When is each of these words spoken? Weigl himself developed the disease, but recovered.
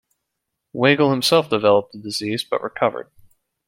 Weigl 0.73 1.11
himself 1.11 1.47
developed 1.47 1.93
the 1.93 1.99
disease, 1.99 2.43
but 2.43 2.63
recovered. 2.63 3.11